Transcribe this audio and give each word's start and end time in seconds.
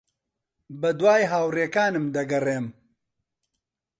بەدوای 0.81 1.23
ھاوڕێکانم 1.31 2.05
دەگەڕێم. 2.15 2.65